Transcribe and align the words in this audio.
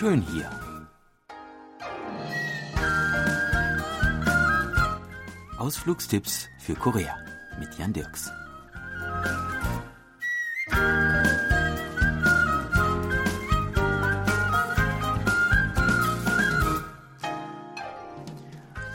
schön 0.00 0.22
hier. 0.22 0.48
Ausflugstipps 5.58 6.48
für 6.58 6.74
Korea 6.74 7.14
mit 7.58 7.68
Jan 7.76 7.92
Dirks. 7.92 8.30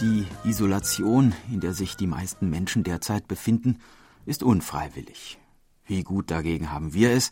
Die 0.02 0.26
Isolation, 0.44 1.36
in 1.52 1.60
der 1.60 1.74
sich 1.74 1.98
die 1.98 2.08
meisten 2.08 2.50
Menschen 2.50 2.84
derzeit 2.84 3.28
befinden, 3.28 3.78
ist 4.26 4.42
unfreiwillig. 4.42 5.38
Wie 5.86 6.02
gut 6.02 6.32
dagegen 6.32 6.72
haben 6.72 6.96
wir 6.96 7.12
es? 7.12 7.32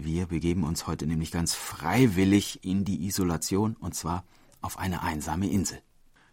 Wir 0.00 0.26
begeben 0.26 0.62
uns 0.62 0.86
heute 0.86 1.08
nämlich 1.08 1.32
ganz 1.32 1.54
freiwillig 1.54 2.64
in 2.64 2.84
die 2.84 3.04
Isolation, 3.08 3.74
und 3.80 3.96
zwar 3.96 4.22
auf 4.60 4.78
eine 4.78 5.02
einsame 5.02 5.50
Insel. 5.50 5.82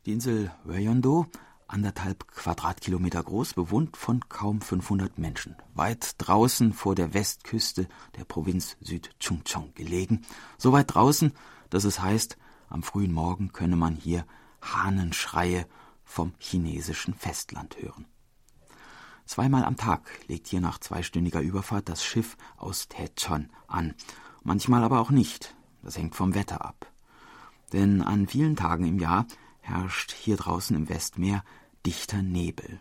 Die 0.05 0.11
Insel 0.11 0.51
Wyeondo, 0.65 1.25
anderthalb 1.67 2.27
Quadratkilometer 2.27 3.23
groß, 3.23 3.55
bewohnt 3.55 3.97
von 3.97 4.19
kaum 4.29 4.61
500 4.61 5.17
Menschen, 5.17 5.55
weit 5.73 6.13
draußen 6.19 6.73
vor 6.73 6.93
der 6.93 7.15
Westküste 7.15 7.87
der 8.15 8.25
Provinz 8.25 8.77
Südchungcheong 8.81 9.73
gelegen, 9.73 10.21
so 10.59 10.71
weit 10.71 10.93
draußen, 10.93 11.31
dass 11.71 11.85
es 11.85 11.99
heißt, 11.99 12.37
am 12.69 12.83
frühen 12.83 13.13
Morgen 13.13 13.51
könne 13.51 13.77
man 13.77 13.95
hier 13.95 14.27
Hahnenschreie 14.61 15.65
vom 16.03 16.33
chinesischen 16.37 17.15
Festland 17.15 17.77
hören. 17.81 18.05
Zweimal 19.25 19.65
am 19.65 19.75
Tag 19.75 20.01
legt 20.27 20.47
hier 20.47 20.61
nach 20.61 20.79
zweistündiger 20.79 21.41
Überfahrt 21.41 21.89
das 21.89 22.03
Schiff 22.03 22.37
aus 22.57 22.87
Taechon 22.87 23.49
an, 23.67 23.95
manchmal 24.43 24.83
aber 24.83 24.99
auch 25.01 25.09
nicht. 25.09 25.55
Das 25.81 25.97
hängt 25.97 26.15
vom 26.15 26.35
Wetter 26.35 26.63
ab. 26.63 26.91
Denn 27.73 28.01
an 28.01 28.27
vielen 28.27 28.55
Tagen 28.55 28.85
im 28.85 28.99
Jahr 28.99 29.25
herrscht 29.61 30.11
hier 30.13 30.37
draußen 30.37 30.75
im 30.75 30.89
Westmeer 30.89 31.43
dichter 31.85 32.21
Nebel. 32.21 32.79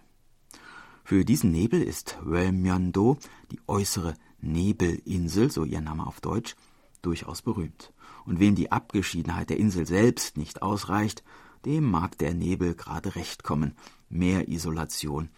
Für 1.03 1.25
diesen 1.25 1.51
Nebel 1.51 1.83
ist 1.83 2.19
Wellmyondo, 2.23 3.19
die 3.51 3.61
äußere 3.67 4.15
Nebelinsel, 4.41 5.51
so 5.51 5.65
ihr 5.65 5.81
Name 5.81 6.07
auf 6.07 6.21
Deutsch, 6.21 6.57
durchaus 7.03 7.43
berühmt. 7.43 7.93
Und 8.25 8.39
wem 8.41 8.55
die 8.55 8.73
Abgeschiedenheit 8.73 9.51
der 9.51 9.59
Insel 9.59 9.87
selbst 9.87 10.37
nicht 10.37 10.63
ausreicht, 10.63 11.23
dem 11.65 11.91
mag 11.91 12.17
der 12.19 12.35
Nebel 12.35 12.75
gerade 12.75 13.17
recht 13.17 13.43
kommen. 13.43 13.77
Mehr 14.09 14.49
Isolation 14.49 15.31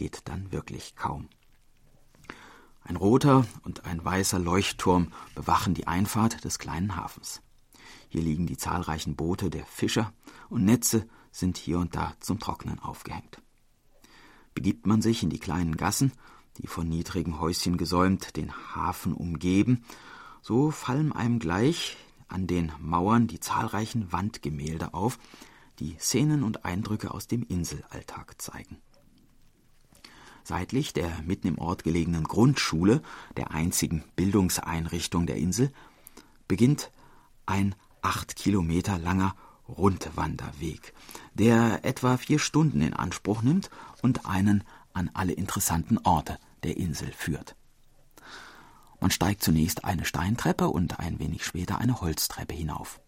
geht 0.00 0.22
dann 0.30 0.50
wirklich 0.50 0.96
kaum. 0.96 1.28
Ein 2.82 2.96
roter 2.96 3.46
und 3.64 3.84
ein 3.84 4.02
weißer 4.02 4.38
Leuchtturm 4.38 5.12
bewachen 5.34 5.74
die 5.74 5.86
Einfahrt 5.86 6.42
des 6.42 6.58
kleinen 6.58 6.96
Hafens. 6.96 7.42
Hier 8.08 8.22
liegen 8.22 8.46
die 8.46 8.56
zahlreichen 8.56 9.14
Boote 9.14 9.50
der 9.50 9.66
Fischer 9.66 10.14
und 10.48 10.64
Netze 10.64 11.06
sind 11.32 11.58
hier 11.58 11.78
und 11.78 11.96
da 11.96 12.14
zum 12.18 12.38
Trocknen 12.38 12.78
aufgehängt. 12.78 13.42
Begibt 14.54 14.86
man 14.86 15.02
sich 15.02 15.22
in 15.22 15.28
die 15.28 15.38
kleinen 15.38 15.76
Gassen, 15.76 16.12
die 16.56 16.66
von 16.66 16.88
niedrigen 16.88 17.38
Häuschen 17.38 17.76
gesäumt 17.76 18.38
den 18.38 18.54
Hafen 18.74 19.12
umgeben, 19.12 19.84
so 20.40 20.70
fallen 20.70 21.12
einem 21.12 21.40
gleich 21.40 21.98
an 22.26 22.46
den 22.46 22.72
Mauern 22.80 23.26
die 23.26 23.38
zahlreichen 23.38 24.10
Wandgemälde 24.12 24.94
auf, 24.94 25.18
die 25.78 25.98
Szenen 25.98 26.42
und 26.42 26.64
Eindrücke 26.64 27.12
aus 27.12 27.26
dem 27.26 27.42
Inselalltag 27.42 28.40
zeigen. 28.40 28.78
Seitlich 30.44 30.92
der 30.92 31.10
mitten 31.24 31.48
im 31.48 31.58
Ort 31.58 31.84
gelegenen 31.84 32.24
Grundschule, 32.24 33.02
der 33.36 33.52
einzigen 33.52 34.04
Bildungseinrichtung 34.16 35.26
der 35.26 35.36
Insel, 35.36 35.72
beginnt 36.48 36.90
ein 37.46 37.74
acht 38.02 38.36
Kilometer 38.36 38.98
langer 38.98 39.34
Rundwanderweg, 39.68 40.94
der 41.34 41.84
etwa 41.84 42.16
vier 42.16 42.38
Stunden 42.38 42.80
in 42.80 42.94
Anspruch 42.94 43.42
nimmt 43.42 43.70
und 44.02 44.26
einen 44.26 44.64
an 44.92 45.10
alle 45.14 45.32
interessanten 45.32 45.98
Orte 45.98 46.38
der 46.62 46.76
Insel 46.76 47.12
führt. 47.12 47.54
Man 49.00 49.10
steigt 49.10 49.42
zunächst 49.42 49.84
eine 49.84 50.04
Steintreppe 50.04 50.68
und 50.68 51.00
ein 51.00 51.18
wenig 51.18 51.44
später 51.44 51.78
eine 51.78 52.00
Holztreppe 52.00 52.54
hinauf. 52.54 53.00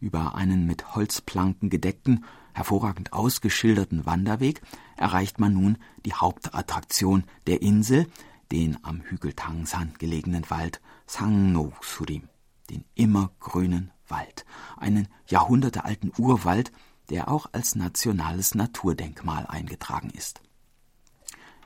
Über 0.00 0.34
einen 0.34 0.66
mit 0.66 0.94
Holzplanken 0.94 1.68
gedeckten, 1.68 2.24
hervorragend 2.58 3.12
ausgeschilderten 3.12 4.04
Wanderweg 4.04 4.60
erreicht 4.96 5.38
man 5.38 5.54
nun 5.54 5.78
die 6.04 6.12
Hauptattraktion 6.12 7.22
der 7.46 7.62
Insel, 7.62 8.06
den 8.50 8.82
am 8.84 9.00
Hügel 9.02 9.32
Tangsan 9.32 9.94
gelegenen 9.98 10.44
Wald 10.50 10.80
Sangno-Surim, 11.06 12.28
den 12.68 12.84
immergrünen 12.94 13.92
Wald, 14.08 14.44
einen 14.76 15.06
jahrhundertealten 15.28 16.12
Urwald, 16.18 16.72
der 17.10 17.30
auch 17.30 17.46
als 17.52 17.76
nationales 17.76 18.54
Naturdenkmal 18.54 19.46
eingetragen 19.46 20.10
ist. 20.10 20.40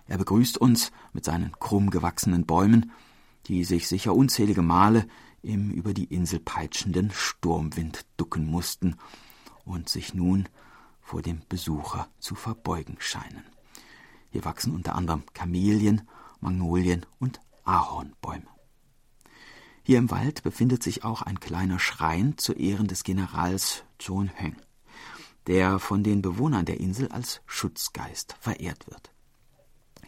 Er 0.06 0.18
begrüßt 0.18 0.58
uns 0.58 0.92
mit 1.14 1.24
seinen 1.24 1.52
krumm 1.58 1.88
gewachsenen 1.88 2.44
Bäumen, 2.44 2.92
die 3.46 3.64
sich 3.64 3.88
sicher 3.88 4.14
unzählige 4.14 4.62
Male 4.62 5.06
im 5.42 5.70
über 5.70 5.94
die 5.94 6.04
Insel 6.04 6.38
peitschenden 6.38 7.10
Sturmwind 7.10 8.04
ducken 8.18 8.44
mussten 8.46 8.96
und 9.64 9.88
sich 9.88 10.12
nun 10.12 10.48
vor 11.12 11.20
dem 11.20 11.42
Besucher 11.46 12.08
zu 12.20 12.34
verbeugen 12.34 12.96
scheinen. 12.98 13.44
Hier 14.30 14.46
wachsen 14.46 14.74
unter 14.74 14.94
anderem 14.94 15.24
Kamelien, 15.34 16.08
Magnolien 16.40 17.04
und 17.18 17.38
Ahornbäume. 17.64 18.46
Hier 19.82 19.98
im 19.98 20.10
Wald 20.10 20.42
befindet 20.42 20.82
sich 20.82 21.04
auch 21.04 21.20
ein 21.20 21.38
kleiner 21.38 21.78
Schrein 21.78 22.38
zu 22.38 22.54
Ehren 22.54 22.86
des 22.86 23.04
Generals 23.04 23.84
John 24.00 24.28
Heng, 24.28 24.56
der 25.48 25.78
von 25.78 26.02
den 26.02 26.22
Bewohnern 26.22 26.64
der 26.64 26.80
Insel 26.80 27.08
als 27.08 27.42
Schutzgeist 27.44 28.34
verehrt 28.40 28.86
wird. 28.88 29.12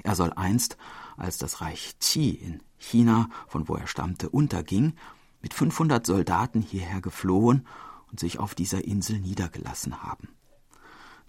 Er 0.04 0.16
soll 0.16 0.32
einst, 0.32 0.78
als 1.18 1.36
das 1.36 1.60
Reich 1.60 1.98
Qi 2.00 2.30
in 2.30 2.62
China, 2.78 3.28
von 3.46 3.68
wo 3.68 3.74
er 3.74 3.88
stammte, 3.88 4.30
unterging, 4.30 4.94
mit 5.42 5.52
500 5.52 6.06
Soldaten 6.06 6.62
hierher 6.62 7.02
geflohen 7.02 7.66
und 8.10 8.20
sich 8.20 8.38
auf 8.38 8.54
dieser 8.54 8.86
Insel 8.86 9.20
niedergelassen 9.20 10.02
haben. 10.02 10.28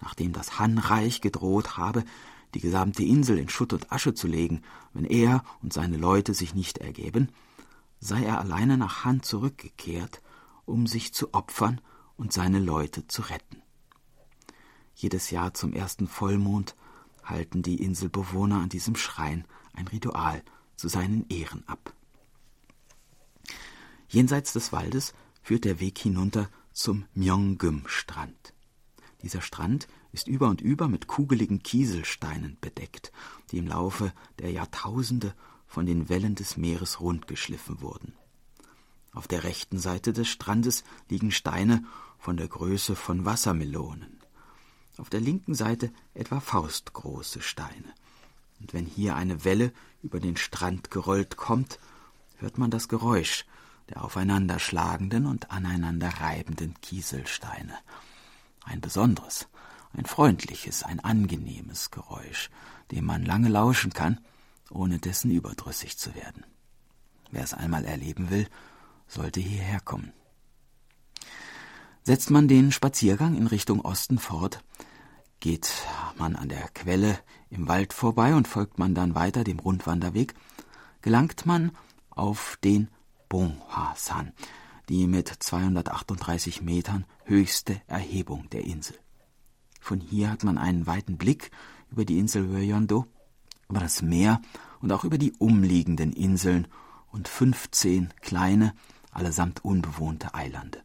Nachdem 0.00 0.32
das 0.32 0.58
Han-Reich 0.58 1.20
gedroht 1.20 1.76
habe, 1.76 2.04
die 2.54 2.60
gesamte 2.60 3.02
Insel 3.02 3.38
in 3.38 3.48
Schutt 3.48 3.72
und 3.72 3.92
Asche 3.92 4.14
zu 4.14 4.26
legen, 4.26 4.62
wenn 4.92 5.04
er 5.04 5.44
und 5.62 5.72
seine 5.72 5.96
Leute 5.96 6.34
sich 6.34 6.54
nicht 6.54 6.78
ergeben, 6.78 7.28
sei 8.00 8.24
er 8.24 8.40
alleine 8.40 8.76
nach 8.76 9.04
Han 9.04 9.22
zurückgekehrt, 9.22 10.22
um 10.64 10.86
sich 10.86 11.12
zu 11.12 11.34
opfern 11.34 11.80
und 12.16 12.32
seine 12.32 12.58
Leute 12.58 13.06
zu 13.06 13.22
retten. 13.22 13.62
Jedes 14.94 15.30
Jahr 15.30 15.54
zum 15.54 15.72
ersten 15.72 16.08
Vollmond 16.08 16.74
halten 17.24 17.62
die 17.62 17.82
Inselbewohner 17.82 18.60
an 18.60 18.68
diesem 18.68 18.96
Schrein 18.96 19.44
ein 19.74 19.88
Ritual 19.88 20.42
zu 20.76 20.88
seinen 20.88 21.26
Ehren 21.28 21.64
ab. 21.68 21.92
Jenseits 24.08 24.52
des 24.52 24.72
Waldes 24.72 25.14
führt 25.42 25.64
der 25.64 25.80
Weg 25.80 25.98
hinunter 25.98 26.48
zum 26.72 27.04
Myeonggum-Strand. 27.14 28.54
Dieser 29.22 29.40
Strand 29.40 29.88
ist 30.12 30.28
über 30.28 30.48
und 30.48 30.60
über 30.60 30.88
mit 30.88 31.06
kugeligen 31.06 31.62
Kieselsteinen 31.62 32.58
bedeckt, 32.60 33.12
die 33.50 33.58
im 33.58 33.66
Laufe 33.66 34.12
der 34.38 34.50
Jahrtausende 34.50 35.34
von 35.66 35.86
den 35.86 36.08
Wellen 36.08 36.34
des 36.34 36.56
Meeres 36.56 37.00
rundgeschliffen 37.00 37.80
wurden. 37.80 38.14
Auf 39.12 39.26
der 39.28 39.44
rechten 39.44 39.78
Seite 39.78 40.12
des 40.12 40.28
Strandes 40.28 40.84
liegen 41.08 41.30
Steine 41.30 41.84
von 42.18 42.36
der 42.36 42.48
Größe 42.48 42.94
von 42.94 43.24
Wassermelonen. 43.24 44.20
Auf 44.98 45.10
der 45.10 45.20
linken 45.20 45.54
Seite 45.54 45.90
etwa 46.14 46.40
faustgroße 46.40 47.40
Steine. 47.40 47.94
Und 48.60 48.72
wenn 48.72 48.86
hier 48.86 49.16
eine 49.16 49.44
Welle 49.44 49.72
über 50.02 50.20
den 50.20 50.36
Strand 50.36 50.90
gerollt 50.90 51.36
kommt, 51.36 51.78
hört 52.38 52.58
man 52.58 52.70
das 52.70 52.88
Geräusch, 52.88 53.44
der 53.88 54.04
aufeinanderschlagenden 54.04 55.26
und 55.26 55.50
aneinander 55.50 56.08
reibenden 56.08 56.74
Kieselsteine. 56.80 57.74
Ein 58.66 58.80
besonderes, 58.80 59.48
ein 59.94 60.04
freundliches, 60.04 60.82
ein 60.82 61.00
angenehmes 61.00 61.90
Geräusch, 61.90 62.50
dem 62.90 63.04
man 63.04 63.24
lange 63.24 63.48
lauschen 63.48 63.92
kann, 63.92 64.20
ohne 64.70 64.98
dessen 64.98 65.30
überdrüssig 65.30 65.96
zu 65.96 66.14
werden. 66.14 66.44
Wer 67.30 67.44
es 67.44 67.54
einmal 67.54 67.84
erleben 67.84 68.28
will, 68.28 68.48
sollte 69.06 69.40
hierher 69.40 69.80
kommen. 69.80 70.12
Setzt 72.02 72.30
man 72.30 72.48
den 72.48 72.72
Spaziergang 72.72 73.36
in 73.36 73.46
Richtung 73.46 73.80
Osten 73.80 74.18
fort, 74.18 74.62
geht 75.40 75.72
man 76.16 76.34
an 76.34 76.48
der 76.48 76.68
Quelle 76.68 77.18
im 77.50 77.68
Wald 77.68 77.92
vorbei 77.92 78.34
und 78.34 78.48
folgt 78.48 78.78
man 78.78 78.94
dann 78.94 79.14
weiter 79.14 79.44
dem 79.44 79.60
Rundwanderweg, 79.60 80.34
gelangt 81.02 81.46
man 81.46 81.70
auf 82.10 82.58
den 82.64 82.88
Bonghwa-san, 83.28 84.32
die 84.88 85.06
mit 85.06 85.28
238 85.28 86.62
Metern 86.62 87.04
höchste 87.24 87.80
Erhebung 87.86 88.48
der 88.50 88.64
Insel. 88.64 88.96
Von 89.80 90.00
hier 90.00 90.30
hat 90.30 90.44
man 90.44 90.58
einen 90.58 90.86
weiten 90.86 91.16
Blick 91.16 91.50
über 91.90 92.04
die 92.04 92.18
Insel 92.18 92.52
Wyeondo, 92.52 93.06
über 93.68 93.80
das 93.80 94.02
Meer 94.02 94.40
und 94.80 94.92
auch 94.92 95.04
über 95.04 95.18
die 95.18 95.32
umliegenden 95.38 96.12
Inseln 96.12 96.68
und 97.10 97.28
15 97.28 98.12
kleine, 98.20 98.74
allesamt 99.10 99.64
unbewohnte 99.64 100.34
Eilande. 100.34 100.82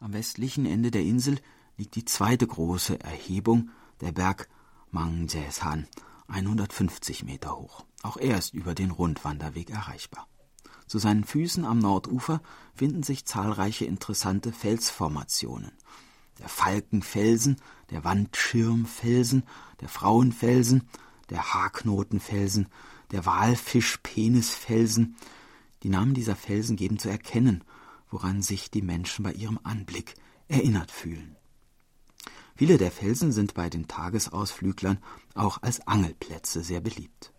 Am 0.00 0.12
westlichen 0.12 0.66
Ende 0.66 0.90
der 0.90 1.02
Insel 1.02 1.38
liegt 1.76 1.96
die 1.96 2.04
zweite 2.04 2.46
große 2.46 3.00
Erhebung, 3.00 3.70
der 4.00 4.12
Berg 4.12 4.48
Mangjesan, 4.90 5.88
150 6.28 7.24
Meter 7.24 7.56
hoch. 7.56 7.84
Auch 8.02 8.16
er 8.16 8.38
ist 8.38 8.54
über 8.54 8.74
den 8.74 8.90
Rundwanderweg 8.90 9.70
erreichbar. 9.70 10.28
Zu 10.86 10.98
seinen 10.98 11.24
Füßen 11.24 11.64
am 11.64 11.78
Nordufer 11.78 12.40
finden 12.74 13.02
sich 13.02 13.24
zahlreiche 13.24 13.84
interessante 13.84 14.52
Felsformationen. 14.52 15.72
Der 16.38 16.48
Falkenfelsen, 16.48 17.56
der 17.90 18.04
Wandschirmfelsen, 18.04 19.44
der 19.80 19.88
Frauenfelsen, 19.88 20.88
der 21.30 21.54
Haarknotenfelsen, 21.54 22.68
der 23.10 23.26
Walfischpenisfelsen. 23.26 25.16
Die 25.82 25.88
Namen 25.88 26.14
dieser 26.14 26.36
Felsen 26.36 26.76
geben 26.76 26.98
zu 26.98 27.08
erkennen, 27.08 27.64
woran 28.10 28.42
sich 28.42 28.70
die 28.70 28.82
Menschen 28.82 29.24
bei 29.24 29.32
ihrem 29.32 29.58
Anblick 29.62 30.14
erinnert 30.48 30.90
fühlen. 30.90 31.36
Viele 32.54 32.78
der 32.78 32.90
Felsen 32.90 33.32
sind 33.32 33.54
bei 33.54 33.68
den 33.68 33.86
Tagesausflüglern 33.86 34.98
auch 35.34 35.62
als 35.62 35.86
Angelplätze 35.86 36.62
sehr 36.62 36.80
beliebt. 36.80 37.32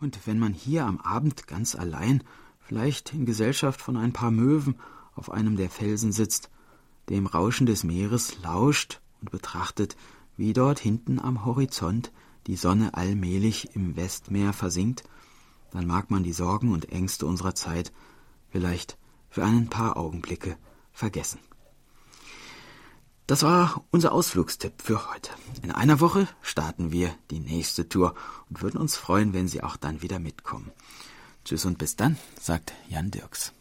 Und 0.00 0.26
wenn 0.26 0.38
man 0.38 0.52
hier 0.52 0.86
am 0.86 1.00
Abend 1.00 1.48
ganz 1.48 1.74
allein 1.74 2.22
vielleicht 2.68 3.14
in 3.14 3.24
Gesellschaft 3.24 3.80
von 3.80 3.96
ein 3.96 4.12
paar 4.12 4.30
Möwen 4.30 4.78
auf 5.14 5.32
einem 5.32 5.56
der 5.56 5.70
Felsen 5.70 6.12
sitzt, 6.12 6.50
dem 7.08 7.26
Rauschen 7.26 7.66
des 7.66 7.82
Meeres 7.82 8.42
lauscht 8.42 9.00
und 9.22 9.30
betrachtet, 9.30 9.96
wie 10.36 10.52
dort 10.52 10.78
hinten 10.78 11.18
am 11.18 11.46
Horizont 11.46 12.12
die 12.46 12.56
Sonne 12.56 12.92
allmählich 12.92 13.74
im 13.74 13.96
Westmeer 13.96 14.52
versinkt, 14.52 15.04
dann 15.70 15.86
mag 15.86 16.10
man 16.10 16.22
die 16.22 16.32
Sorgen 16.32 16.72
und 16.72 16.92
Ängste 16.92 17.24
unserer 17.26 17.54
Zeit 17.54 17.90
vielleicht 18.50 18.98
für 19.30 19.44
ein 19.44 19.68
paar 19.68 19.96
Augenblicke 19.96 20.56
vergessen. 20.92 21.40
Das 23.26 23.42
war 23.42 23.84
unser 23.90 24.12
Ausflugstipp 24.12 24.82
für 24.82 25.10
heute. 25.10 25.30
In 25.62 25.70
einer 25.70 26.00
Woche 26.00 26.28
starten 26.42 26.92
wir 26.92 27.14
die 27.30 27.40
nächste 27.40 27.88
Tour 27.88 28.14
und 28.50 28.60
würden 28.62 28.80
uns 28.80 28.96
freuen, 28.96 29.32
wenn 29.32 29.48
Sie 29.48 29.62
auch 29.62 29.76
dann 29.76 30.02
wieder 30.02 30.18
mitkommen. 30.18 30.70
Tschüss 31.48 31.64
und 31.64 31.78
bis 31.78 31.96
dann, 31.96 32.18
sagt 32.38 32.74
Jan 32.90 33.10
Dirks. 33.10 33.54